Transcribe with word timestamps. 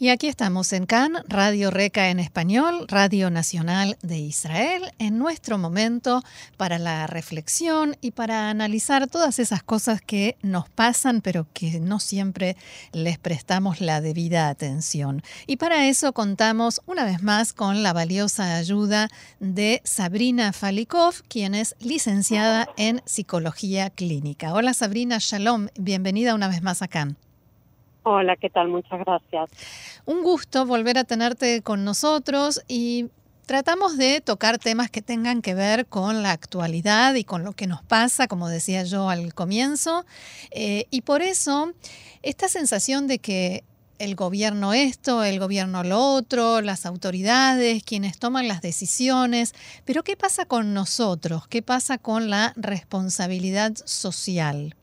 Y 0.00 0.10
aquí 0.10 0.28
estamos 0.28 0.72
en 0.72 0.86
CAN, 0.86 1.14
Radio 1.26 1.72
Reca 1.72 2.08
en 2.10 2.20
español, 2.20 2.84
Radio 2.86 3.30
Nacional 3.30 3.98
de 4.00 4.18
Israel, 4.18 4.92
en 5.00 5.18
nuestro 5.18 5.58
momento 5.58 6.22
para 6.56 6.78
la 6.78 7.08
reflexión 7.08 7.96
y 8.00 8.12
para 8.12 8.48
analizar 8.48 9.08
todas 9.08 9.40
esas 9.40 9.64
cosas 9.64 10.00
que 10.00 10.36
nos 10.40 10.68
pasan, 10.68 11.20
pero 11.20 11.48
que 11.52 11.80
no 11.80 11.98
siempre 11.98 12.56
les 12.92 13.18
prestamos 13.18 13.80
la 13.80 14.00
debida 14.00 14.48
atención. 14.48 15.24
Y 15.48 15.56
para 15.56 15.88
eso 15.88 16.12
contamos 16.12 16.80
una 16.86 17.04
vez 17.04 17.24
más 17.24 17.52
con 17.52 17.82
la 17.82 17.92
valiosa 17.92 18.54
ayuda 18.54 19.08
de 19.40 19.80
Sabrina 19.82 20.52
Falikov, 20.52 21.24
quien 21.26 21.56
es 21.56 21.74
licenciada 21.80 22.68
en 22.76 23.02
Psicología 23.04 23.90
Clínica. 23.90 24.54
Hola 24.54 24.74
Sabrina, 24.74 25.18
shalom, 25.18 25.66
bienvenida 25.76 26.36
una 26.36 26.46
vez 26.46 26.62
más 26.62 26.82
a 26.82 26.86
CAN. 26.86 27.16
Hola, 28.10 28.36
¿qué 28.36 28.48
tal? 28.48 28.68
Muchas 28.68 29.00
gracias. 29.00 29.50
Un 30.06 30.22
gusto 30.22 30.64
volver 30.64 30.96
a 30.96 31.04
tenerte 31.04 31.60
con 31.60 31.84
nosotros 31.84 32.62
y 32.66 33.10
tratamos 33.44 33.98
de 33.98 34.22
tocar 34.22 34.56
temas 34.56 34.90
que 34.90 35.02
tengan 35.02 35.42
que 35.42 35.52
ver 35.52 35.84
con 35.84 36.22
la 36.22 36.32
actualidad 36.32 37.14
y 37.16 37.24
con 37.24 37.44
lo 37.44 37.52
que 37.52 37.66
nos 37.66 37.82
pasa, 37.82 38.26
como 38.26 38.48
decía 38.48 38.82
yo 38.84 39.10
al 39.10 39.34
comienzo. 39.34 40.06
Eh, 40.52 40.86
y 40.90 41.02
por 41.02 41.20
eso, 41.20 41.74
esta 42.22 42.48
sensación 42.48 43.08
de 43.08 43.18
que 43.18 43.62
el 43.98 44.14
gobierno 44.14 44.72
esto, 44.72 45.22
el 45.22 45.38
gobierno 45.38 45.84
lo 45.84 46.00
otro, 46.00 46.62
las 46.62 46.86
autoridades, 46.86 47.84
quienes 47.84 48.18
toman 48.18 48.48
las 48.48 48.62
decisiones, 48.62 49.54
pero 49.84 50.02
¿qué 50.02 50.16
pasa 50.16 50.46
con 50.46 50.72
nosotros? 50.72 51.46
¿Qué 51.46 51.60
pasa 51.60 51.98
con 51.98 52.30
la 52.30 52.54
responsabilidad 52.56 53.74
social? 53.84 54.77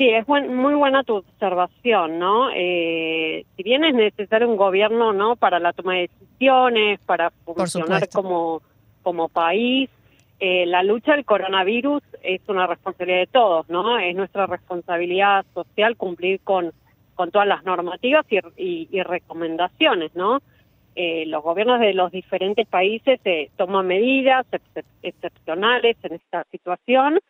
Sí, 0.00 0.08
es 0.08 0.26
muy 0.26 0.72
buena 0.72 1.04
tu 1.04 1.16
observación, 1.16 2.18
¿no? 2.18 2.48
Eh, 2.54 3.44
si 3.54 3.62
bien 3.62 3.84
es 3.84 3.92
necesario 3.92 4.48
un 4.48 4.56
gobierno, 4.56 5.12
¿no? 5.12 5.36
Para 5.36 5.58
la 5.58 5.74
toma 5.74 5.96
de 5.96 6.08
decisiones, 6.08 6.98
para 7.00 7.28
funcionar 7.44 8.08
como, 8.08 8.62
como 9.02 9.28
país, 9.28 9.90
eh, 10.38 10.64
la 10.64 10.82
lucha 10.82 11.12
del 11.12 11.26
coronavirus 11.26 12.02
es 12.22 12.40
una 12.48 12.66
responsabilidad 12.66 13.18
de 13.18 13.26
todos, 13.26 13.68
¿no? 13.68 13.98
Es 13.98 14.16
nuestra 14.16 14.46
responsabilidad 14.46 15.44
social 15.52 15.98
cumplir 15.98 16.40
con, 16.40 16.72
con 17.14 17.30
todas 17.30 17.46
las 17.46 17.62
normativas 17.64 18.24
y, 18.56 18.88
y, 18.90 19.02
recomendaciones, 19.02 20.14
¿no? 20.14 20.40
Eh, 20.96 21.26
los 21.26 21.42
gobiernos 21.42 21.78
de 21.78 21.92
los 21.92 22.10
diferentes 22.10 22.66
países 22.66 23.20
toman 23.58 23.86
medidas 23.86 24.46
excepcionales 25.02 25.98
en 26.04 26.14
esta 26.14 26.44
situación 26.44 27.20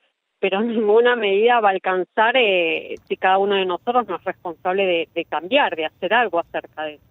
pero 0.41 0.62
ninguna 0.62 1.14
medida 1.14 1.60
va 1.60 1.69
a 1.69 1.72
alcanzar 1.72 2.36
eh, 2.36 2.96
si 3.06 3.16
cada 3.16 3.38
uno 3.38 3.55
de 3.55 3.66
nosotros 3.66 4.08
no 4.08 4.16
es 4.16 4.24
responsable 4.24 5.08
de, 5.14 5.24
cambiar, 5.27 5.77
de 5.77 5.86
hacer 5.86 6.14
algo 6.14 6.41
acerca 6.41 6.84
de 6.84 6.94
eso. 6.94 7.05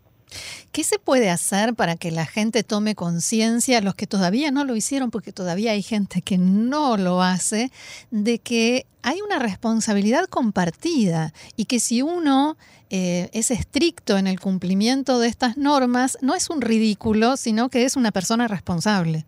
¿Qué 0.72 0.84
se 0.84 1.00
puede 1.00 1.30
hacer 1.30 1.74
para 1.74 1.96
que 1.96 2.12
la 2.12 2.26
gente 2.26 2.64
tome 2.64 2.94
conciencia, 2.94 3.82
los 3.82 3.96
que 3.96 4.06
todavía 4.06 4.52
no 4.52 4.66
lo 4.66 4.76
hicieron, 4.76 5.10
porque 5.10 5.32
todavía 5.32 5.72
hay 5.72 5.82
gente 5.82 6.22
que 6.22 6.38
no 6.38 6.98
lo 6.98 7.22
hace, 7.22 7.72
de 8.12 8.38
que 8.38 8.86
hay 9.02 9.22
una 9.22 9.40
responsabilidad 9.40 10.26
compartida 10.26 11.34
y 11.56 11.66
que 11.66 11.80
si 11.80 12.04
uno 12.04 12.56
eh, 12.92 13.30
es 13.34 13.50
estricto 13.50 14.18
en 14.18 14.28
el 14.28 14.40
cumplimiento 14.40 15.20
de 15.20 15.28
estas 15.28 15.58
normas, 15.58 16.18
no 16.22 16.36
es 16.36 16.50
un 16.50 16.62
ridículo, 16.62 17.38
sino 17.38 17.70
que 17.70 17.86
es 17.86 17.96
una 17.96 18.12
persona 18.12 18.48
responsable? 18.48 19.26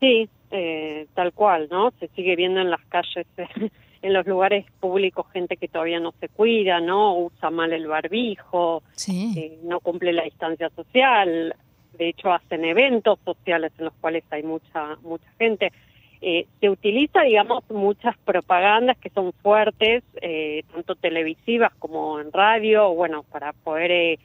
Sí, 0.00 0.28
eh, 0.50 1.06
tal 1.14 1.32
cual, 1.32 1.68
¿no? 1.70 1.92
Se 2.00 2.08
sigue 2.08 2.36
viendo 2.36 2.60
en 2.60 2.70
las 2.70 2.84
calles, 2.86 3.26
en 4.02 4.12
los 4.12 4.26
lugares 4.26 4.66
públicos, 4.80 5.26
gente 5.32 5.56
que 5.56 5.68
todavía 5.68 6.00
no 6.00 6.12
se 6.20 6.28
cuida, 6.28 6.80
¿no? 6.80 7.16
Usa 7.18 7.50
mal 7.50 7.72
el 7.72 7.86
barbijo, 7.86 8.82
eh, 9.08 9.58
no 9.64 9.80
cumple 9.80 10.12
la 10.12 10.24
distancia 10.24 10.70
social, 10.70 11.54
de 11.98 12.08
hecho 12.08 12.32
hacen 12.32 12.64
eventos 12.64 13.18
sociales 13.24 13.72
en 13.78 13.86
los 13.86 13.94
cuales 13.94 14.24
hay 14.30 14.42
mucha, 14.42 14.96
mucha 15.02 15.28
gente. 15.38 15.72
Eh, 16.20 16.46
se 16.60 16.68
utiliza, 16.68 17.22
digamos, 17.22 17.62
muchas 17.70 18.16
propagandas 18.18 18.98
que 18.98 19.10
son 19.10 19.32
fuertes, 19.34 20.02
eh, 20.20 20.64
tanto 20.72 20.96
televisivas 20.96 21.72
como 21.78 22.18
en 22.18 22.32
radio, 22.32 22.92
bueno, 22.92 23.22
para 23.22 23.52
poder 23.52 23.90
eh, 23.92 24.18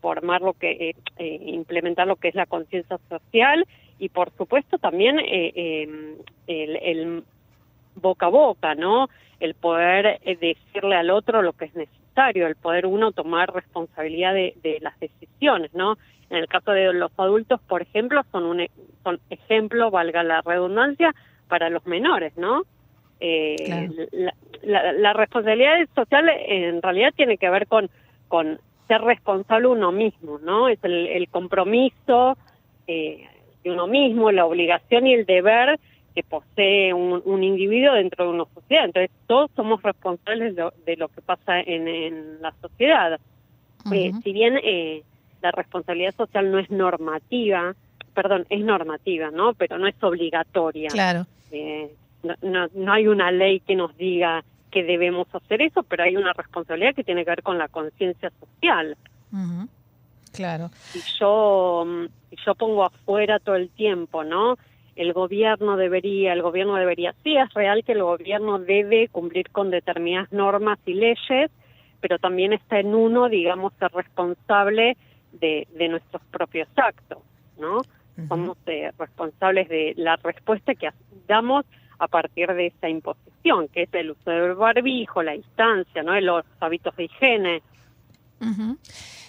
formar 0.00 0.42
lo 0.42 0.54
que, 0.54 0.94
implementar 1.18 2.06
lo 2.06 2.16
que 2.16 2.28
es 2.28 2.34
la 2.34 2.46
conciencia 2.46 2.98
social 3.08 3.64
y 3.98 4.08
por 4.08 4.30
supuesto 4.36 4.78
también 4.78 5.18
eh, 5.18 5.52
em, 5.56 6.16
el, 6.46 7.24
boca 7.94 8.26
a 8.26 8.30
boca, 8.30 8.74
¿no? 8.74 9.08
El 9.40 9.54
poder 9.54 10.20
eh, 10.22 10.36
decirle 10.36 10.96
al 10.96 11.10
otro 11.10 11.42
lo 11.42 11.52
que 11.54 11.66
es 11.66 11.74
necesario, 11.74 12.46
el 12.46 12.56
poder 12.56 12.86
uno 12.86 13.12
tomar 13.12 13.52
responsabilidad 13.54 14.34
de, 14.34 14.78
las 14.80 14.98
decisiones, 15.00 15.72
¿no? 15.74 15.96
En 16.28 16.38
el 16.38 16.48
caso 16.48 16.72
de 16.72 16.92
los 16.92 17.10
adultos, 17.16 17.60
por 17.68 17.82
ejemplo, 17.82 18.22
son 18.32 18.44
un 18.44 18.60
e, 18.60 18.70
son 19.02 19.20
ejemplo, 19.30 19.90
valga 19.90 20.22
la 20.22 20.42
redundancia, 20.42 21.14
para 21.48 21.70
los 21.70 21.86
menores, 21.86 22.36
¿no? 22.36 22.62
Eh, 23.20 23.88
la, 24.62 25.12
responsabilidad 25.14 25.76
social 25.94 26.28
en 26.28 26.82
realidad 26.82 27.14
tiene 27.16 27.38
que 27.38 27.48
ver 27.48 27.66
con, 27.66 27.88
con 28.28 28.60
ser 28.88 29.00
responsable 29.00 29.68
uno 29.68 29.92
mismo, 29.92 30.38
¿no? 30.38 30.68
Es 30.68 30.78
el, 30.82 31.06
el 31.06 31.28
compromiso 31.28 32.36
eh, 32.86 33.26
uno 33.70 33.86
mismo, 33.86 34.30
la 34.30 34.46
obligación 34.46 35.06
y 35.06 35.14
el 35.14 35.26
deber 35.26 35.78
que 36.14 36.22
posee 36.22 36.94
un, 36.94 37.44
individuo 37.44 37.92
dentro 37.92 38.24
de 38.24 38.30
una 38.30 38.44
sociedad. 38.54 38.86
Entonces, 38.86 39.10
todos 39.26 39.50
somos 39.54 39.82
responsables 39.82 40.56
de, 40.56 40.96
lo 40.96 41.08
que 41.08 41.20
pasa 41.20 41.60
en, 41.60 42.40
la 42.40 42.54
sociedad. 42.62 43.20
Eh, 43.92 44.12
si 44.24 44.32
bien 44.32 44.58
eh, 44.62 45.02
la 45.42 45.52
responsabilidad 45.52 46.14
social 46.16 46.50
no 46.50 46.58
es 46.58 46.70
normativa, 46.70 47.74
perdón, 48.14 48.46
es 48.48 48.64
normativa, 48.64 49.30
¿no? 49.30 49.52
Pero 49.54 49.78
no 49.78 49.86
es 49.86 50.02
obligatoria. 50.02 50.88
Claro. 50.88 51.26
Eh, 51.52 51.92
no, 52.42 52.66
no, 52.74 52.92
hay 52.92 53.06
una 53.06 53.30
ley 53.30 53.60
que 53.60 53.76
nos 53.76 53.96
diga 53.96 54.42
que 54.70 54.82
debemos 54.82 55.28
hacer 55.34 55.62
eso, 55.62 55.82
pero 55.82 56.04
hay 56.04 56.16
una 56.16 56.32
responsabilidad 56.32 56.94
que 56.94 57.04
tiene 57.04 57.24
que 57.24 57.30
ver 57.30 57.42
con 57.42 57.58
la 57.58 57.68
conciencia 57.68 58.32
social. 58.40 58.96
Claro. 60.36 60.70
Y 60.94 61.00
yo, 61.18 61.84
mm, 61.86 62.04
yo 62.44 62.54
pongo 62.54 62.84
afuera 62.84 63.38
todo 63.38 63.56
el 63.56 63.70
tiempo, 63.70 64.22
¿no? 64.22 64.56
El 64.94 65.12
gobierno 65.12 65.76
debería, 65.76 66.32
el 66.32 66.42
gobierno 66.42 66.76
debería. 66.76 67.14
Sí, 67.22 67.36
es 67.36 67.52
real 67.54 67.84
que 67.84 67.92
el 67.92 68.02
gobierno 68.02 68.58
debe 68.58 69.08
cumplir 69.08 69.50
con 69.50 69.70
determinadas 69.70 70.32
normas 70.32 70.78
y 70.86 70.94
leyes, 70.94 71.50
pero 72.00 72.18
también 72.18 72.52
está 72.52 72.78
en 72.78 72.94
uno, 72.94 73.28
digamos, 73.28 73.72
ser 73.78 73.90
responsable 73.92 74.96
de, 75.32 75.66
de 75.74 75.88
nuestros 75.88 76.22
propios 76.30 76.68
actos, 76.76 77.18
¿no? 77.58 77.82
Somos 78.28 78.56
eh, 78.66 78.92
responsables 78.98 79.68
de 79.68 79.92
la 79.96 80.16
respuesta 80.16 80.74
que 80.74 80.88
damos 81.26 81.66
a 81.98 82.08
partir 82.08 82.52
de 82.52 82.66
esa 82.68 82.88
imposición, 82.88 83.68
que 83.68 83.82
es 83.82 83.94
el 83.94 84.12
uso 84.12 84.30
del 84.30 84.54
barbijo, 84.54 85.22
la 85.22 85.32
distancia, 85.32 86.02
¿no? 86.02 86.18
Los 86.20 86.44
hábitos 86.60 86.96
de 86.96 87.04
higiene. 87.04 87.62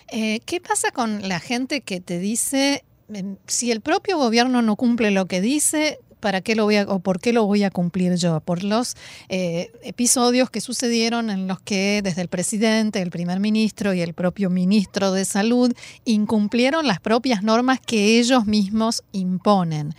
Eh, 0.09 0.39
¿Qué 0.45 0.61
pasa 0.61 0.91
con 0.91 1.27
la 1.27 1.39
gente 1.39 1.81
que 1.81 1.99
te 1.99 2.19
dice, 2.19 2.83
em, 3.13 3.37
si 3.47 3.71
el 3.71 3.81
propio 3.81 4.17
gobierno 4.17 4.61
no 4.61 4.75
cumple 4.75 5.11
lo 5.11 5.25
que 5.25 5.41
dice, 5.41 5.99
¿para 6.19 6.41
qué 6.41 6.55
lo 6.55 6.63
voy 6.65 6.77
a, 6.77 6.83
o 6.83 6.99
por 6.99 7.19
qué 7.19 7.33
lo 7.33 7.45
voy 7.45 7.63
a 7.63 7.71
cumplir 7.71 8.15
yo? 8.15 8.39
Por 8.41 8.63
los 8.63 8.95
eh, 9.29 9.71
episodios 9.83 10.49
que 10.49 10.61
sucedieron 10.61 11.29
en 11.29 11.47
los 11.47 11.59
que 11.59 12.01
desde 12.03 12.21
el 12.21 12.27
presidente, 12.27 13.01
el 13.01 13.11
primer 13.11 13.39
ministro 13.39 13.93
y 13.93 14.01
el 14.01 14.13
propio 14.13 14.49
ministro 14.49 15.11
de 15.11 15.25
Salud 15.25 15.73
incumplieron 16.05 16.87
las 16.87 16.99
propias 16.99 17.43
normas 17.43 17.79
que 17.79 18.19
ellos 18.19 18.45
mismos 18.45 19.03
imponen. 19.11 19.93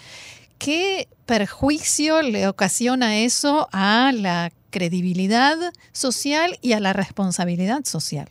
¿Qué 0.58 1.08
perjuicio 1.26 2.22
le 2.22 2.48
ocasiona 2.48 3.18
eso 3.18 3.68
a 3.72 4.12
la 4.12 4.50
credibilidad 4.70 5.56
social 5.92 6.58
y 6.62 6.72
a 6.72 6.80
la 6.80 6.92
responsabilidad 6.92 7.84
social? 7.84 8.28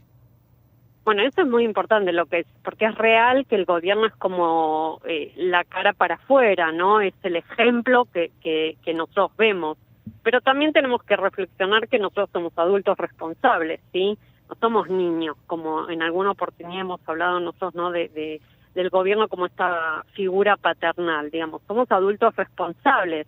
Bueno, 1.07 1.21
eso 1.21 1.39
es 1.39 1.47
muy 1.47 1.63
importante, 1.63 2.11
lo 2.11 2.25
que 2.25 2.39
es, 2.39 2.47
porque 2.65 2.83
es 2.83 2.95
real 2.95 3.45
que 3.45 3.55
el 3.55 3.63
gobierno 3.63 4.07
es 4.07 4.15
como 4.17 4.99
eh, 5.05 5.31
la 5.37 5.63
cara 5.63 5.93
para 5.93 6.15
afuera, 6.15 6.73
¿no? 6.73 6.99
Es 6.99 7.13
el 7.23 7.37
ejemplo 7.37 8.09
que, 8.13 8.29
que, 8.41 8.75
que 8.83 8.93
nosotros 8.93 9.31
vemos. 9.37 9.77
Pero 10.21 10.41
también 10.41 10.73
tenemos 10.73 11.01
que 11.03 11.15
reflexionar 11.15 11.87
que 11.87 11.97
nosotros 11.97 12.29
somos 12.33 12.51
adultos 12.57 12.97
responsables, 12.97 13.79
¿sí? 13.93 14.17
No 14.49 14.55
somos 14.59 14.89
niños, 14.89 15.37
como 15.47 15.89
en 15.89 16.01
alguna 16.01 16.31
oportunidad 16.31 16.81
hemos 16.81 16.99
hablado 17.07 17.39
nosotros, 17.39 17.73
¿no? 17.73 17.89
De, 17.91 18.09
de 18.09 18.41
del 18.75 18.89
gobierno 18.89 19.29
como 19.29 19.45
esta 19.45 20.03
figura 20.11 20.57
paternal, 20.57 21.31
digamos. 21.31 21.61
Somos 21.69 21.89
adultos 21.89 22.35
responsables 22.35 23.27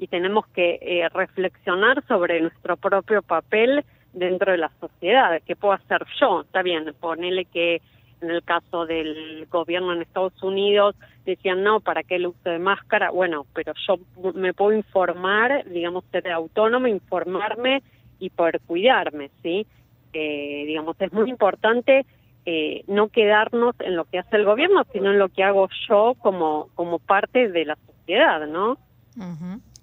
y 0.00 0.08
tenemos 0.08 0.48
que 0.48 0.80
eh, 0.82 1.08
reflexionar 1.10 2.04
sobre 2.08 2.40
nuestro 2.40 2.76
propio 2.76 3.22
papel 3.22 3.84
dentro 4.12 4.52
de 4.52 4.58
la 4.58 4.70
sociedad, 4.80 5.40
¿qué 5.46 5.56
puedo 5.56 5.74
hacer 5.74 6.04
yo? 6.20 6.42
Está 6.42 6.62
bien, 6.62 6.92
ponele 6.98 7.44
que 7.44 7.80
en 8.20 8.30
el 8.30 8.42
caso 8.42 8.86
del 8.86 9.46
gobierno 9.50 9.92
en 9.92 10.02
Estados 10.02 10.42
Unidos 10.42 10.94
decían 11.24 11.62
no, 11.62 11.80
¿para 11.80 12.02
qué 12.02 12.16
el 12.16 12.26
uso 12.26 12.50
de 12.50 12.58
máscara? 12.58 13.10
Bueno, 13.10 13.46
pero 13.54 13.72
yo 13.86 13.98
me 14.34 14.52
puedo 14.52 14.72
informar, 14.72 15.64
digamos, 15.66 16.04
ser 16.10 16.30
autónoma, 16.30 16.88
informarme 16.90 17.82
y 18.18 18.30
poder 18.30 18.60
cuidarme, 18.66 19.30
¿sí? 19.42 19.66
Eh, 20.12 20.64
digamos, 20.66 20.96
es 21.00 21.12
muy 21.12 21.30
importante 21.30 22.04
eh, 22.46 22.84
no 22.88 23.08
quedarnos 23.08 23.74
en 23.80 23.96
lo 23.96 24.04
que 24.04 24.18
hace 24.18 24.36
el 24.36 24.44
gobierno, 24.44 24.84
sino 24.92 25.10
en 25.10 25.18
lo 25.18 25.28
que 25.28 25.44
hago 25.44 25.68
yo 25.88 26.14
como, 26.18 26.68
como 26.74 26.98
parte 26.98 27.48
de 27.48 27.64
la 27.64 27.76
sociedad, 27.86 28.46
¿no? 28.46 28.76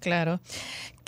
Claro. 0.00 0.40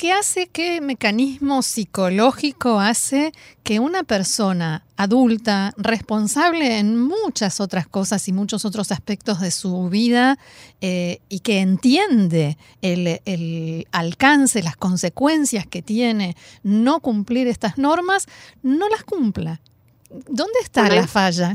¿Qué 0.01 0.13
hace, 0.13 0.47
qué 0.47 0.81
mecanismo 0.81 1.61
psicológico 1.61 2.81
hace 2.81 3.33
que 3.63 3.81
una 3.81 4.03
persona 4.03 4.83
adulta, 4.97 5.75
responsable 5.77 6.79
en 6.79 6.99
muchas 6.99 7.61
otras 7.61 7.87
cosas 7.87 8.27
y 8.27 8.33
muchos 8.33 8.65
otros 8.65 8.93
aspectos 8.93 9.41
de 9.41 9.51
su 9.51 9.91
vida 9.91 10.39
eh, 10.81 11.19
y 11.29 11.41
que 11.41 11.61
entiende 11.61 12.57
el, 12.81 13.87
alcance, 13.93 14.63
las 14.63 14.77
consecuencias 14.77 15.67
que 15.67 15.83
tiene 15.83 16.35
no 16.63 17.01
cumplir 17.01 17.47
estas 17.47 17.77
normas, 17.77 18.27
no 18.63 18.89
las 18.89 19.05
cumpla? 19.05 19.61
¿Dónde 20.09 20.61
está 20.63 20.89
la 20.89 21.07
falla? 21.07 21.55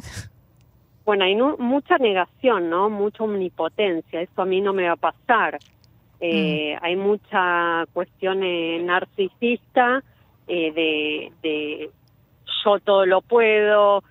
Bueno, 1.03 1.25
hay 1.25 1.35
mucha 1.35 1.97
negación, 1.97 2.69
¿no? 2.69 2.91
Mucha 2.91 3.23
omnipotencia. 3.23 4.21
Eso 4.21 4.41
a 4.41 4.45
mí 4.45 4.61
no 4.61 4.71
me 4.71 4.87
va 4.87 4.93
a 4.93 4.97
pasar. 4.97 5.57
Eh, 6.19 6.77
hay 6.81 6.95
mucha 6.95 7.85
cuestión 7.93 8.43
eh, 8.43 8.79
narcisista 8.81 10.01
eh, 10.47 10.71
de, 10.71 11.31
de, 11.43 11.89
yo 12.63 12.79
todo 12.79 13.05
lo 13.05 13.21
puedo, 13.21 14.03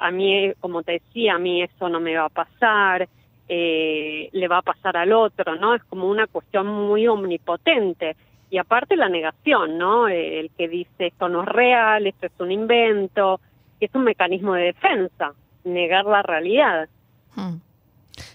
a 0.00 0.10
mí, 0.10 0.52
como 0.60 0.82
te 0.82 0.92
decía, 0.92 1.34
a 1.34 1.38
mí 1.38 1.62
eso 1.62 1.88
no 1.88 2.00
me 2.00 2.16
va 2.16 2.26
a 2.26 2.28
pasar, 2.28 3.08
le 3.48 4.48
va 4.48 4.58
a 4.58 4.62
pasar 4.62 4.96
al 4.96 5.12
otro, 5.12 5.56
¿no? 5.56 5.74
Es 5.74 5.82
como 5.84 6.08
una 6.08 6.26
cuestión 6.26 6.66
muy 6.66 7.08
omnipotente. 7.08 8.16
Y 8.50 8.58
aparte 8.58 8.96
la 8.96 9.08
negación, 9.08 9.76
¿no? 9.76 10.06
El 10.08 10.50
que 10.56 10.68
dice 10.68 11.08
esto 11.08 11.28
no 11.28 11.42
es 11.42 11.48
real, 11.48 12.06
esto 12.06 12.26
es 12.26 12.32
un 12.38 12.52
invento, 12.52 13.40
es 13.80 13.94
un 13.94 14.04
mecanismo 14.04 14.54
de 14.54 14.64
defensa, 14.64 15.34
negar 15.64 16.04
la 16.06 16.22
realidad. 16.22 16.88
Hmm. 17.34 17.56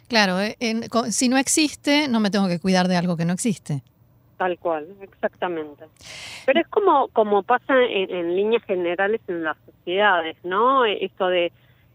Claro, 0.07 0.39
eh, 0.39 0.55
si 1.09 1.29
no 1.29 1.37
existe, 1.37 2.07
no 2.07 2.19
me 2.19 2.29
tengo 2.29 2.47
que 2.47 2.59
cuidar 2.59 2.87
de 2.87 2.97
algo 2.97 3.17
que 3.17 3.25
no 3.25 3.33
existe. 3.33 3.81
Tal 4.37 4.57
cual, 4.57 4.87
exactamente. 5.01 5.85
Pero 6.45 6.59
es 6.59 6.67
como, 6.67 7.07
como 7.09 7.43
pasa 7.43 7.73
en, 7.81 8.35
líneas 8.35 8.63
generales 8.63 9.21
en 9.27 9.43
las 9.43 9.57
sociedades, 9.65 10.35
¿no? 10.43 10.85
Esto 10.85 11.27
de 11.27 11.51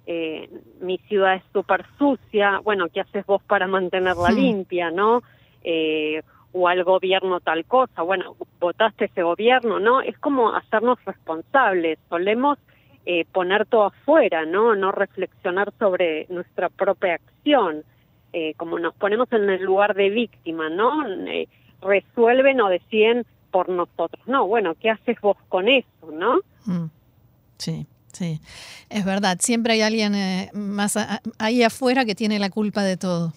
eh, 0.06 0.49
mi 0.81 0.99
ciudad 1.08 1.35
es 1.35 1.43
súper 1.52 1.85
sucia, 1.99 2.61
bueno, 2.64 2.88
¿qué 2.88 3.00
haces 3.00 3.26
vos 3.26 3.43
para 3.43 3.67
mantenerla 3.67 4.31
hmm. 4.31 4.37
limpia, 4.37 4.91
no? 4.91 5.23
Eh, 5.62 6.23
o 6.52 6.67
al 6.69 6.82
gobierno 6.84 7.41
tal 7.41 7.64
cosa, 7.67 8.02
bueno, 8.02 8.37
votaste 8.58 9.06
ese 9.06 9.23
gobierno, 9.23 9.79
¿no? 9.79 10.00
Es 10.00 10.17
como 10.19 10.55
hacernos 10.55 10.99
responsables, 11.05 11.99
solemos 12.08 12.58
eh, 13.10 13.25
poner 13.32 13.64
todo 13.64 13.84
afuera, 13.84 14.44
¿no? 14.44 14.76
No 14.76 14.93
reflexionar 14.93 15.72
sobre 15.78 16.26
nuestra 16.28 16.69
propia 16.69 17.14
acción. 17.14 17.82
Eh, 18.34 18.52
como 18.58 18.78
nos 18.78 18.94
ponemos 18.96 19.32
en 19.32 19.49
el 19.49 19.62
lugar 19.62 19.94
de 19.94 20.10
víctima, 20.10 20.69
¿no? 20.69 21.08
Eh, 21.26 21.49
resuelven 21.81 22.60
o 22.60 22.69
deciden 22.69 23.25
por 23.50 23.70
nosotros. 23.70 24.22
No, 24.26 24.46
bueno, 24.46 24.75
¿qué 24.75 24.90
haces 24.90 25.19
vos 25.22 25.38
con 25.49 25.70
eso, 25.70 26.12
no? 26.12 26.40
Mm. 26.66 26.90
Sí. 27.56 27.87
Sí, 28.12 28.40
es 28.90 29.06
verdad. 29.06 29.38
Siempre 29.40 29.72
hay 29.72 29.81
alguien 29.81 30.12
más 30.52 30.99
ahí 31.38 31.62
afuera 31.62 32.05
que 32.05 32.14
tiene 32.14 32.38
la 32.38 32.50
culpa 32.50 32.82
de 32.82 32.99
todo. 32.99 33.32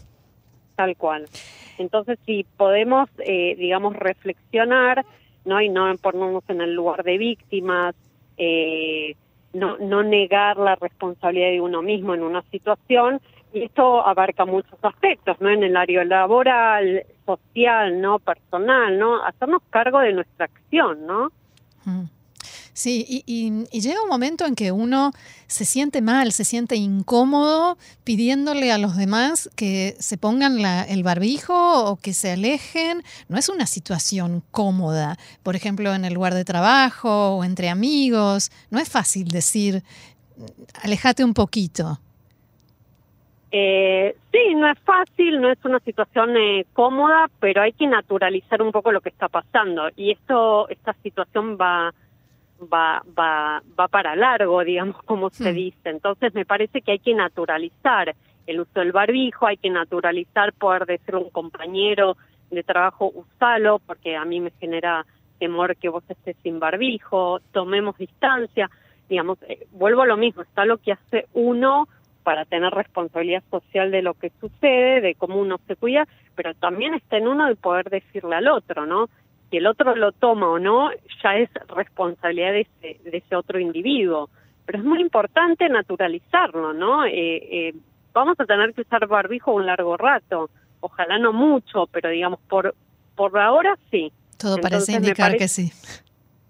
Tal 0.76 0.98
cual. 0.98 1.30
Entonces, 1.78 2.20
si 2.26 2.46
podemos, 2.58 3.10
digamos, 3.18 3.96
reflexionar, 3.96 5.06
¿no? 5.46 5.62
Y 5.62 5.70
no 5.70 5.96
ponernos 5.98 6.44
en 6.50 6.62
el 6.62 6.74
lugar 6.74 7.04
de 7.04 7.18
víctimas, 7.18 7.96
eh, 8.38 9.16
no, 9.54 9.78
no 9.78 10.04
negar 10.04 10.58
la 10.58 10.76
responsabilidad 10.76 11.50
de 11.50 11.62
uno 11.62 11.82
mismo 11.82 12.14
en 12.14 12.24
una 12.24 12.42
situación 12.44 13.22
y 13.54 13.64
esto 13.64 14.06
abarca 14.06 14.46
muchos 14.46 14.80
aspectos, 14.82 15.40
¿no? 15.42 15.50
En 15.50 15.64
el 15.64 15.76
área 15.76 16.06
laboral, 16.06 17.04
social, 17.26 18.00
¿no? 18.00 18.20
Personal, 18.20 18.98
¿no? 18.98 19.24
Hacernos 19.26 19.62
cargo 19.70 20.00
de 20.00 20.14
nuestra 20.14 20.46
acción, 20.46 21.06
¿no? 21.06 21.32
Mm. 21.86 22.06
Sí, 22.74 23.24
y, 23.26 23.66
llega 23.80 24.02
un 24.02 24.10
momento 24.10 24.46
en 24.46 24.56
que 24.56 24.72
uno 24.72 25.12
se 25.48 25.66
siente 25.66 26.02
mal, 26.02 26.32
se 26.32 26.46
siente 26.46 26.76
incómodo 26.76 27.78
pidiéndole 28.04 28.72
a 28.72 28.78
los 28.78 28.96
demás 28.96 29.50
que 29.56 29.96
se 30.00 30.18
pongan 30.18 30.60
el 30.60 31.04
barbijo 31.04 31.86
o 31.86 31.98
que 31.98 32.14
se 32.14 32.32
alejen. 32.32 33.04
No 33.28 33.38
es 33.38 33.50
una 33.50 33.66
situación 33.66 34.42
cómoda. 34.52 35.18
Por 35.44 35.56
ejemplo, 35.56 35.94
en 35.94 36.06
el 36.06 36.14
lugar 36.14 36.34
de 36.34 36.46
trabajo 36.46 37.36
o 37.36 37.44
entre 37.44 37.70
amigos. 37.70 38.52
No 38.70 38.80
es 38.80 38.90
fácil 38.90 39.28
decir, 39.28 39.84
alejate 40.82 41.24
un 41.24 41.34
poquito. 41.34 42.00
Eh, 43.54 44.16
sí, 44.32 44.56
no 44.56 44.72
es 44.72 44.80
fácil, 44.80 45.42
no 45.42 45.52
es 45.52 45.60
una 45.66 45.80
situación 45.80 46.38
eh, 46.38 46.66
cómoda, 46.72 47.30
pero 47.42 47.62
hay 47.62 47.74
que 47.74 47.86
naturalizar 47.86 48.62
un 48.62 48.72
poco 48.72 48.94
lo 48.94 49.02
que 49.02 49.10
está 49.10 49.28
pasando. 49.28 49.90
Y 49.98 50.12
esto, 50.12 50.70
esta 50.70 50.94
situación 51.04 51.58
va 51.60 51.94
va, 52.62 53.04
va, 53.18 53.62
va 53.80 53.88
para 53.88 54.16
largo, 54.16 54.64
digamos, 54.64 55.02
como 55.06 55.30
se 55.30 55.54
dice. 55.54 55.90
Entonces 55.90 56.34
me 56.34 56.46
parece 56.46 56.82
que 56.82 56.94
hay 56.94 57.00
que 57.00 57.14
naturalizar 57.14 58.16
el 58.48 58.60
uso 58.60 58.80
del 58.80 58.92
barbijo, 58.92 59.48
hay 59.48 59.58
que 59.58 59.70
naturalizar 59.70 60.54
poder 60.54 60.86
decir 60.86 61.16
a 61.16 61.20
un 61.20 61.30
compañero 61.30 62.18
de 62.50 62.64
trabajo, 62.64 63.12
usalo, 63.14 63.80
porque 63.80 64.16
a 64.16 64.26
mí 64.26 64.40
me 64.40 64.52
genera 64.60 65.06
temor 65.40 65.76
que 65.78 65.90
vos 65.90 66.04
estés 66.08 66.36
sin 66.44 66.60
barbijo, 66.60 67.40
tomemos 67.52 67.98
distancia, 67.98 68.70
digamos, 69.10 69.40
eh, 69.44 69.66
vuelvo 69.72 70.04
a 70.04 70.06
lo 70.06 70.18
mismo, 70.18 70.42
está 70.42 70.66
lo 70.66 70.78
que 70.78 70.92
hace 70.92 71.28
uno 71.34 71.88
para 72.24 72.46
tener 72.46 72.72
responsabilidad 72.72 73.44
social 73.50 73.90
de 73.90 74.02
lo 74.02 74.14
que 74.14 74.32
sucede, 74.40 75.02
de 75.02 75.16
cómo 75.16 75.40
uno 75.40 75.60
se 75.68 75.76
cuida, 75.76 76.08
pero 76.36 76.54
también 76.54 76.94
está 76.94 77.18
en 77.18 77.28
uno 77.28 77.48
el 77.48 77.56
poder 77.56 77.90
decirle 77.90 78.36
al 78.36 78.48
otro, 78.48 78.86
¿no? 78.86 79.10
Si 79.52 79.58
el 79.58 79.68
otro 79.68 79.96
lo 79.96 80.14
toma 80.14 80.48
o 80.50 80.58
no, 80.58 80.90
ya 81.22 81.36
es 81.36 81.50
responsabilidad 81.68 82.54
de 82.54 82.62
ese, 82.62 83.10
de 83.10 83.18
ese 83.18 83.36
otro 83.36 83.60
individuo. 83.60 84.30
Pero 84.66 84.80
es 84.80 84.86
muy 84.86 85.02
importante 85.02 85.68
naturalizarlo, 85.68 86.74
¿no? 86.74 87.06
Eh, 87.06 87.12
eh, 87.14 87.74
vamos 88.14 88.40
a 88.40 88.46
tener 88.46 88.74
que 88.74 88.82
usar 88.82 89.06
barbijo 89.08 89.54
un 89.54 89.66
largo 89.66 89.98
rato, 89.98 90.50
ojalá 90.80 91.20
no 91.20 91.34
mucho, 91.34 91.88
pero 91.92 92.10
digamos, 92.10 92.40
por, 92.48 92.74
por 93.16 93.38
ahora 93.38 93.78
sí. 93.92 94.12
Todo 94.38 94.58
parece 94.58 94.94
indicar 94.94 95.36
que 95.38 95.48
sí. 95.48 95.72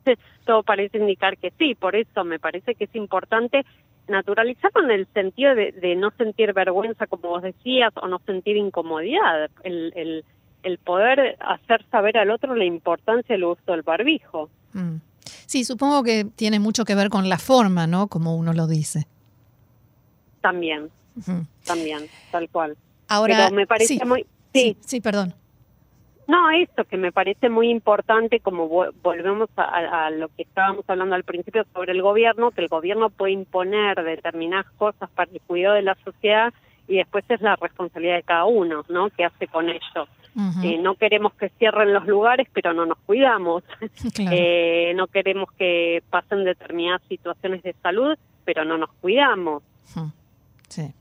Todo 0.45 0.63
parece 0.63 0.97
indicar 0.97 1.37
que 1.37 1.51
sí, 1.57 1.75
por 1.75 1.95
eso 1.95 2.23
me 2.23 2.39
parece 2.39 2.75
que 2.75 2.85
es 2.85 2.95
importante 2.95 3.65
naturalizarlo 4.07 4.83
en 4.83 4.91
el 4.91 5.07
sentido 5.13 5.55
de, 5.55 5.71
de 5.71 5.95
no 5.95 6.11
sentir 6.11 6.53
vergüenza, 6.53 7.07
como 7.07 7.29
vos 7.29 7.41
decías, 7.41 7.93
o 7.95 8.07
no 8.07 8.19
sentir 8.25 8.57
incomodidad. 8.57 9.49
El, 9.63 9.91
el, 9.95 10.25
el 10.63 10.77
poder 10.77 11.37
hacer 11.39 11.85
saber 11.89 12.17
al 12.17 12.31
otro 12.31 12.55
la 12.55 12.65
importancia 12.65 13.35
del 13.35 13.43
uso 13.43 13.61
del 13.67 13.81
barbijo. 13.81 14.49
Mm. 14.73 14.97
Sí, 15.45 15.65
supongo 15.65 16.03
que 16.03 16.25
tiene 16.35 16.59
mucho 16.59 16.85
que 16.85 16.95
ver 16.95 17.09
con 17.09 17.29
la 17.29 17.37
forma, 17.37 17.87
¿no? 17.87 18.07
Como 18.07 18.35
uno 18.35 18.53
lo 18.53 18.67
dice. 18.67 19.07
También, 20.41 20.89
también, 21.65 22.07
tal 22.31 22.49
cual. 22.49 22.77
Ahora, 23.07 23.51
me 23.51 23.67
parece 23.67 24.03
muy... 24.05 24.25
Sí. 24.53 24.75
sí, 24.79 25.01
perdón. 25.01 25.33
No, 26.27 26.49
esto 26.49 26.85
que 26.85 26.95
me 26.95 27.11
parece 27.11 27.49
muy 27.49 27.69
importante, 27.69 28.39
como 28.39 28.69
volvemos 29.03 29.49
a, 29.57 30.09
lo 30.11 30.29
que 30.29 30.43
estábamos 30.43 30.85
hablando 30.87 31.15
al 31.15 31.25
principio 31.25 31.65
sobre 31.73 31.91
el 31.91 32.01
gobierno, 32.01 32.51
que 32.51 32.61
el 32.61 32.69
gobierno 32.69 33.09
puede 33.09 33.33
imponer 33.33 34.01
determinadas 34.01 34.71
cosas 34.77 35.09
para 35.09 35.29
el 35.29 35.41
cuidado 35.41 35.75
de 35.75 35.81
la 35.81 35.97
sociedad 36.05 36.53
y 36.91 36.97
después 36.97 37.23
es 37.29 37.39
la 37.39 37.55
responsabilidad 37.55 38.17
de 38.17 38.23
cada 38.23 38.43
uno, 38.43 38.83
¿no? 38.89 39.09
¿Qué 39.11 39.23
hace 39.23 39.47
con 39.47 39.69
ello? 39.69 40.07
Eh, 40.61 40.77
no 40.81 40.95
queremos 40.95 41.33
que 41.35 41.47
cierren 41.57 41.93
los 41.93 42.05
lugares, 42.05 42.49
pero 42.51 42.73
no 42.73 42.85
nos 42.85 42.97
cuidamos. 43.05 43.63
Eh, 44.19 44.93
no 44.95 45.07
queremos 45.07 45.49
que 45.57 46.03
pasen 46.09 46.43
determinadas 46.43 47.01
situaciones 47.07 47.63
de 47.63 47.73
salud, 47.81 48.17
pero 48.43 48.65
no 48.65 48.77
nos 48.77 48.89
cuidamos. 49.01 49.63
Sí. 50.67 50.93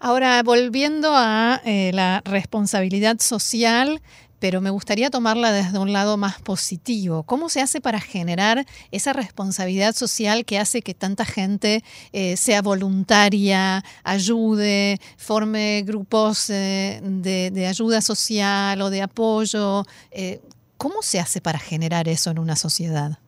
Ahora, 0.00 0.42
volviendo 0.44 1.10
a 1.12 1.60
eh, 1.64 1.90
la 1.92 2.22
responsabilidad 2.24 3.18
social, 3.18 4.00
pero 4.40 4.60
me 4.60 4.70
gustaría 4.70 5.10
tomarla 5.10 5.52
desde 5.52 5.78
un 5.78 5.92
lado 5.92 6.16
más 6.16 6.40
positivo. 6.40 7.22
¿Cómo 7.24 7.48
se 7.48 7.60
hace 7.60 7.80
para 7.80 8.00
generar 8.00 8.64
esa 8.90 9.12
responsabilidad 9.12 9.92
social 9.92 10.44
que 10.44 10.58
hace 10.58 10.82
que 10.82 10.94
tanta 10.94 11.24
gente 11.24 11.82
eh, 12.12 12.36
sea 12.36 12.62
voluntaria, 12.62 13.82
ayude, 14.04 14.98
forme 15.16 15.82
grupos 15.86 16.50
eh, 16.50 17.00
de, 17.02 17.66
ayuda 17.66 18.00
social 18.00 18.80
o 18.80 18.90
de 18.90 19.02
apoyo? 19.02 19.82
Eh, 20.10 20.40
¿Cómo 20.76 21.02
se 21.02 21.18
hace 21.18 21.40
para 21.40 21.58
generar 21.58 22.08
eso 22.08 22.30
en 22.30 22.38
una 22.38 22.54
sociedad? 22.54 23.18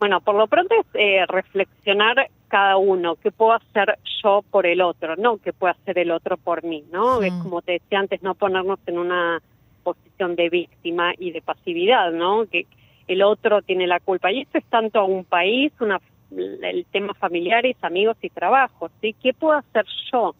Bueno, 0.00 0.20
por 0.20 0.34
lo 0.34 0.48
pronto 0.48 0.74
es 0.94 1.26
reflexionar 1.28 2.28
cada 2.48 2.76
uno, 2.76 3.16
qué 3.16 3.30
puedo 3.30 3.52
hacer 3.52 3.98
yo 4.22 4.42
por 4.50 4.66
el 4.66 4.80
otro, 4.80 5.16
no 5.16 5.38
qué 5.38 5.52
puede 5.52 5.72
hacer 5.72 5.98
el 5.98 6.10
otro 6.10 6.36
por 6.36 6.62
mí, 6.62 6.84
¿no? 6.92 7.22
Es 7.22 7.32
como 7.34 7.62
te 7.62 7.72
decía 7.72 8.00
antes, 8.00 8.22
no 8.22 8.34
ponernos 8.34 8.78
en 8.86 8.98
una 8.98 9.40
posición 9.84 10.34
de 10.34 10.48
víctima 10.48 11.12
y 11.16 11.30
de 11.30 11.42
pasividad, 11.42 12.10
¿no? 12.12 12.46
Que 12.46 12.66
el 13.06 13.22
otro 13.22 13.62
tiene 13.62 13.86
la 13.86 14.00
culpa. 14.00 14.32
Y 14.32 14.40
eso 14.40 14.58
es 14.58 14.64
tanto 14.64 14.98
a 14.98 15.04
un 15.04 15.24
país, 15.24 15.72
una, 15.80 16.00
el 16.32 16.86
tema 16.90 17.14
familiares, 17.14 17.76
amigos 17.82 18.16
y 18.22 18.30
trabajo, 18.30 18.90
¿sí? 19.00 19.14
¿Qué 19.22 19.32
puedo 19.32 19.58
hacer 19.58 19.84
yo? 20.10 20.34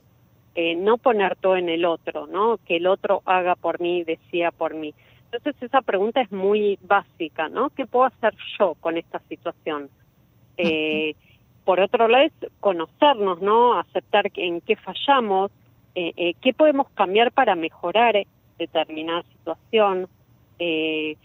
Eh, 0.57 0.75
no 0.77 0.99
poner 0.99 1.37
todo 1.37 1.57
en 1.57 1.69
el 1.69 1.85
otro, 1.85 2.27
¿no? 2.27 2.59
Que 2.67 2.77
el 2.77 2.87
otro 2.87 3.23
haga 3.25 3.55
por 3.55 3.81
mí, 3.81 4.03
decía 4.05 4.51
por 4.51 4.75
mí. 4.75 4.95
Entonces 5.31 5.61
esa 5.63 5.83
pregunta 5.83 6.21
es 6.21 6.31
muy 6.31 6.79
básica, 6.83 7.49
¿no? 7.49 7.71
¿Qué 7.71 7.87
puedo 7.87 8.07
hacer 8.07 8.35
yo 8.59 8.75
con 8.81 8.97
esta 8.97 9.19
situación? 9.29 9.91
Eh, 10.57 11.15
por 11.65 11.81
otro 11.81 12.09
lado 12.09 12.25
es 12.25 12.51
conocernos, 12.61 13.41
¿no? 13.41 13.79
Aceptar 13.79 14.31
en 14.37 14.61
qué 14.61 14.77
fallamos, 14.77 15.51
eh, 15.95 16.13
eh, 16.17 16.35
qué 16.41 16.53
podemos 16.53 16.89
cambiar 16.91 17.33
para 17.33 17.55
mejorar 17.55 18.17
determinada 18.59 19.23
situación. 19.25 20.09
Eh, 20.59 21.17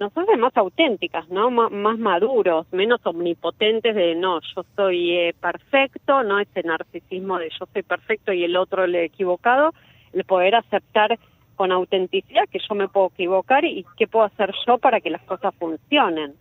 nos 0.00 0.16
hace 0.16 0.36
más 0.36 0.56
auténticas, 0.56 1.28
¿no? 1.28 1.50
más 1.50 1.98
maduros, 1.98 2.66
menos 2.72 3.00
omnipotentes 3.04 3.94
de 3.94 4.14
no, 4.16 4.40
yo 4.54 4.64
soy 4.74 5.32
perfecto, 5.40 6.22
no 6.24 6.40
ese 6.40 6.62
narcisismo 6.64 7.38
de 7.38 7.48
yo 7.58 7.66
soy 7.72 7.82
perfecto 7.82 8.32
y 8.32 8.44
el 8.44 8.56
otro 8.56 8.86
le 8.86 9.02
he 9.02 9.04
equivocado, 9.04 9.72
el 10.12 10.24
poder 10.24 10.56
aceptar 10.56 11.18
con 11.54 11.70
autenticidad 11.72 12.48
que 12.50 12.58
yo 12.68 12.74
me 12.74 12.88
puedo 12.88 13.08
equivocar 13.14 13.64
y 13.64 13.86
qué 13.96 14.06
puedo 14.06 14.24
hacer 14.24 14.52
yo 14.66 14.78
para 14.78 15.00
que 15.00 15.10
las 15.10 15.22
cosas 15.22 15.54
funcionen. 15.58 16.34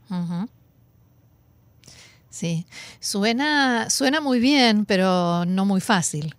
Sí, 2.30 2.66
suena, 3.00 3.92
suena 3.92 4.20
muy 4.20 4.40
bien, 4.40 4.86
pero 4.86 5.46
no 5.46 5.66
muy 5.66 5.82
fácil. 5.82 6.34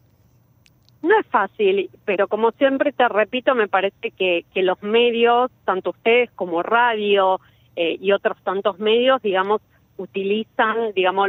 No 1.04 1.20
es 1.20 1.26
fácil, 1.26 1.90
pero 2.06 2.28
como 2.28 2.50
siempre 2.52 2.90
te 2.90 3.06
repito, 3.08 3.54
me 3.54 3.68
parece 3.68 4.10
que, 4.10 4.46
que 4.54 4.62
los 4.62 4.82
medios, 4.82 5.50
tanto 5.66 5.90
ustedes 5.90 6.30
como 6.30 6.62
radio 6.62 7.40
eh, 7.76 7.98
y 8.00 8.12
otros 8.12 8.38
tantos 8.42 8.78
medios, 8.78 9.20
digamos, 9.20 9.60
utilizan, 9.98 10.94
digamos, 10.94 11.28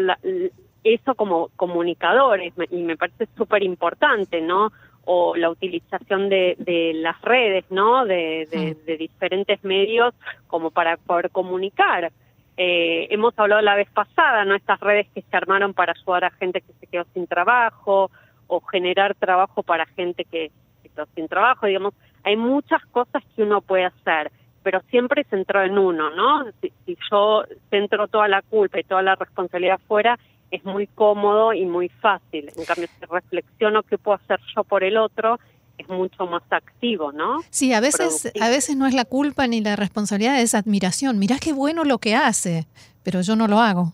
eso 0.86 1.16
como 1.16 1.50
comunicadores 1.58 2.54
y 2.72 2.84
me 2.84 2.96
parece 2.96 3.28
súper 3.36 3.64
importante, 3.64 4.40
¿no? 4.40 4.72
o 5.04 5.36
la 5.36 5.50
utilización 5.50 6.30
de, 6.30 6.56
de 6.58 6.94
las 6.96 7.22
redes, 7.22 7.66
¿no? 7.70 8.06
De, 8.06 8.48
de, 8.86 8.98
diferentes 8.98 9.62
medios 9.64 10.16
como 10.48 10.72
para 10.72 10.96
poder 10.96 11.32
comunicar. 11.32 12.12
Eh, 12.58 13.08
hemos 13.12 13.38
hablado 13.38 13.62
la 13.62 13.76
vez 13.76 13.90
pasada, 13.92 14.46
¿no? 14.46 14.56
Estas 14.56 14.80
redes 14.80 15.08
que 15.14 15.22
se 15.22 15.38
armaron 15.38 15.74
para 15.74 15.92
ayudar 15.92 16.24
a 16.24 16.32
gente 16.32 16.62
que 16.62 16.74
se 16.80 16.88
quedó 16.88 17.04
sin 17.14 17.28
trabajo 17.28 18.10
o 18.48 18.62
generar 18.62 19.16
trabajo 19.16 19.64
para 19.64 19.86
gente 19.86 20.26
que 20.26 20.52
quedó 20.84 21.08
sin 21.16 21.28
trabajo, 21.28 21.66
digamos. 21.66 21.94
Hay 22.24 22.38
muchas 22.38 22.84
cosas 22.88 23.24
que 23.36 23.44
uno 23.44 23.62
puede 23.62 23.86
hacer, 23.86 24.32
pero 24.64 24.82
siempre 24.90 25.24
centrado 25.26 25.66
en 25.66 25.78
uno, 25.78 26.10
¿no? 26.10 26.46
Si, 26.62 26.72
si 26.86 26.98
yo 27.12 27.44
centro 27.70 28.08
toda 28.08 28.28
la 28.28 28.42
culpa 28.42 28.80
y 28.80 28.84
toda 28.84 29.02
la 29.02 29.16
responsabilidad 29.16 29.80
fuera, 29.88 30.18
es 30.52 30.64
muy 30.66 30.88
cómodo 30.88 31.54
y 31.54 31.66
muy 31.66 31.90
fácil. 31.90 32.52
En 32.56 32.66
cambio, 32.66 32.88
si 33.00 33.06
reflexiono 33.06 33.84
qué 33.84 33.98
puedo 33.98 34.18
hacer 34.18 34.40
yo 34.56 34.64
por 34.64 34.84
el 34.84 34.98
otro, 34.98 35.40
es 35.78 35.90
mucho 35.90 36.26
más 36.26 36.44
activo, 36.50 37.12
¿no? 37.12 37.40
Sí, 37.50 37.74
a 37.74 37.80
veces, 37.80 38.32
a 38.40 38.50
veces 38.50 38.78
no 38.78 38.86
es 38.86 38.94
la 38.94 39.06
culpa 39.06 39.48
ni 39.48 39.62
la 39.62 39.76
responsabilidad, 39.76 40.40
es 40.40 40.56
admiración. 40.56 41.20
Mirá 41.20 41.38
qué 41.40 41.54
bueno 41.54 41.84
lo 41.84 41.98
que 41.98 42.16
hace, 42.16 42.68
pero 43.04 43.22
yo 43.22 43.36
no 43.36 43.48
lo 43.48 43.60
hago. 43.60 43.92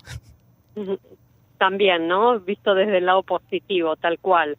También, 1.62 2.08
¿no? 2.08 2.40
Visto 2.40 2.74
desde 2.74 2.98
el 2.98 3.06
lado 3.06 3.22
positivo, 3.22 3.96
tal 3.96 4.18
cual. 4.18 4.58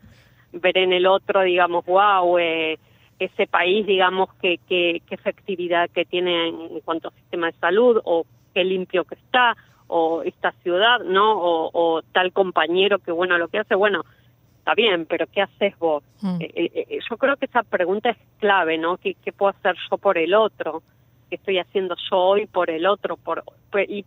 Ver 0.52 0.78
en 0.78 0.92
el 0.92 1.08
otro, 1.08 1.42
digamos, 1.42 1.84
wow, 1.84 2.38
eh, 2.38 2.78
ese 3.18 3.48
país, 3.48 3.84
digamos, 3.84 4.28
qué 4.40 4.60
que, 4.68 5.02
que 5.04 5.16
efectividad 5.16 5.90
que 5.90 6.04
tiene 6.04 6.50
en 6.50 6.78
cuanto 6.84 7.08
a 7.08 7.10
sistema 7.10 7.48
de 7.48 7.58
salud 7.58 8.00
o 8.04 8.24
qué 8.54 8.62
limpio 8.62 9.02
que 9.02 9.16
está 9.16 9.56
o 9.88 10.22
esta 10.22 10.52
ciudad, 10.62 11.00
¿no? 11.00 11.34
O, 11.34 12.02
tal 12.12 12.32
compañero 12.32 13.00
que 13.00 13.10
bueno 13.10 13.36
lo 13.36 13.48
que 13.48 13.58
hace, 13.58 13.74
bueno, 13.74 14.04
está 14.58 14.74
bien, 14.76 15.04
pero 15.06 15.26
¿qué 15.26 15.42
haces 15.42 15.76
vos? 15.80 16.04
Mm. 16.20 16.40
Eh, 16.40 16.52
eh, 16.54 16.86
eh, 16.88 16.98
yo 17.10 17.16
creo 17.16 17.36
que 17.36 17.46
esa 17.46 17.64
pregunta 17.64 18.10
es 18.10 18.18
clave, 18.38 18.78
¿no? 18.78 18.96
¿Qué, 18.98 19.16
¿Qué, 19.24 19.32
puedo 19.32 19.50
hacer 19.50 19.74
yo 19.90 19.98
por 19.98 20.18
el 20.18 20.34
otro? 20.34 20.84
¿Qué 21.28 21.34
estoy 21.34 21.58
haciendo 21.58 21.96
yo 22.08 22.16
hoy 22.16 22.46
por 22.46 22.70
el 22.70 22.86
otro? 22.86 23.16
Por, 23.16 23.42
y 23.88 24.04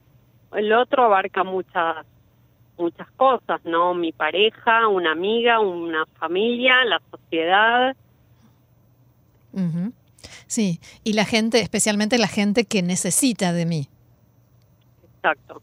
el 0.54 0.72
otro 0.72 1.04
abarca 1.04 1.44
muchas 1.44 2.06
muchas 2.78 3.10
cosas, 3.12 3.64
¿no? 3.66 3.94
Mi 3.94 4.12
pareja, 4.12 4.88
una 4.88 5.12
amiga, 5.12 5.60
una 5.60 6.06
familia, 6.20 6.84
la 6.86 7.02
sociedad. 7.12 7.96
Sí, 10.48 10.80
y 11.04 11.14
la 11.14 11.26
gente, 11.26 11.60
especialmente 11.60 12.18
la 12.18 12.28
gente 12.28 12.66
que 12.66 12.82
necesita 12.82 13.54
de 13.54 13.66
mí. 13.66 13.88
Exacto. 15.16 15.62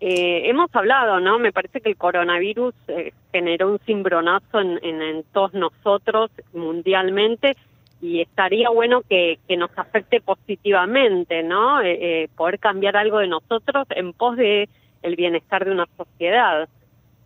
Eh, 0.00 0.50
hemos 0.50 0.68
hablado, 0.74 1.20
¿no? 1.20 1.38
Me 1.38 1.52
parece 1.52 1.80
que 1.80 1.88
el 1.88 1.96
coronavirus 1.96 2.74
eh, 2.88 3.12
generó 3.32 3.72
un 3.72 3.78
cimbronazo 3.80 4.60
en, 4.60 4.78
en, 4.82 5.24
todos 5.32 5.54
nosotros 5.54 6.30
mundialmente 6.52 7.56
y 8.02 8.20
estaría 8.20 8.68
bueno 8.68 9.02
que, 9.08 9.38
que 9.48 9.56
nos 9.56 9.70
afecte 9.78 10.20
positivamente, 10.20 11.42
¿no? 11.42 11.80
Eh, 11.80 12.28
poder 12.36 12.58
cambiar 12.58 12.96
algo 12.96 13.18
de 13.18 13.28
nosotros 13.28 13.86
en 13.90 14.12
pos 14.12 14.36
de 14.36 14.68
el 15.04 15.16
bienestar 15.16 15.64
de 15.64 15.70
una 15.70 15.86
sociedad. 15.96 16.68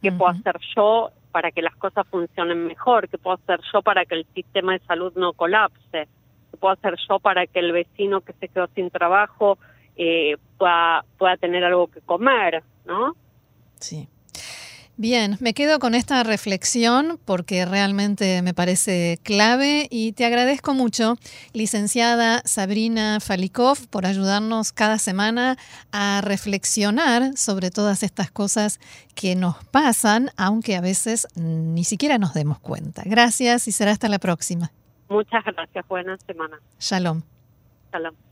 ¿Qué 0.02 0.12
puedo 0.12 0.30
hacer 0.30 0.56
yo 0.76 1.10
para 1.32 1.50
que 1.50 1.62
las 1.62 1.74
cosas 1.76 2.06
funcionen 2.08 2.66
mejor? 2.66 3.08
¿Qué 3.08 3.18
puedo 3.18 3.36
hacer 3.36 3.60
yo 3.72 3.82
para 3.82 4.04
que 4.04 4.16
el 4.16 4.26
sistema 4.34 4.72
de 4.72 4.80
salud 4.80 5.12
no 5.16 5.32
colapse? 5.32 6.08
¿Qué 6.50 6.56
puedo 6.58 6.74
hacer 6.74 6.94
yo 7.08 7.18
para 7.20 7.46
que 7.46 7.60
el 7.60 7.72
vecino 7.72 8.20
que 8.20 8.32
se 8.34 8.48
quedó 8.48 8.68
sin 8.74 8.90
trabajo 8.90 9.58
eh, 9.96 10.36
pueda, 10.58 11.04
pueda 11.16 11.36
tener 11.36 11.64
algo 11.64 11.86
que 11.88 12.00
comer, 12.00 12.62
¿no? 12.84 13.14
Sí. 13.76 14.08
Bien, 15.00 15.36
me 15.38 15.54
quedo 15.54 15.78
con 15.78 15.94
esta 15.94 16.24
reflexión 16.24 17.20
porque 17.24 17.64
realmente 17.64 18.42
me 18.42 18.52
parece 18.52 19.20
clave 19.22 19.86
y 19.92 20.10
te 20.10 20.24
agradezco 20.24 20.74
mucho, 20.74 21.14
licenciada 21.52 22.42
Sabrina 22.44 23.20
Falikov, 23.20 23.86
por 23.90 24.06
ayudarnos 24.06 24.72
cada 24.72 24.98
semana 24.98 25.56
a 25.92 26.20
reflexionar 26.20 27.36
sobre 27.36 27.70
todas 27.70 28.02
estas 28.02 28.32
cosas 28.32 28.80
que 29.14 29.36
nos 29.36 29.62
pasan, 29.66 30.30
aunque 30.36 30.74
a 30.74 30.80
veces 30.80 31.28
ni 31.36 31.84
siquiera 31.84 32.18
nos 32.18 32.34
demos 32.34 32.58
cuenta. 32.58 33.04
Gracias 33.06 33.68
y 33.68 33.72
será 33.72 33.92
hasta 33.92 34.08
la 34.08 34.18
próxima. 34.18 34.72
Muchas 35.08 35.44
gracias. 35.44 35.86
Buena 35.86 36.18
semana. 36.26 36.58
Shalom. 36.80 37.22
Shalom. 37.92 38.27